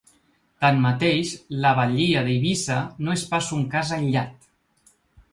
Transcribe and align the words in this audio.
Tanmateix, 0.63 1.33
la 1.65 1.73
batllia 1.79 2.23
d’Eivissa 2.27 2.77
no 3.07 3.13
és 3.17 3.25
pas 3.35 3.51
un 3.59 3.69
cas 3.75 3.93
aïllat. 3.99 4.49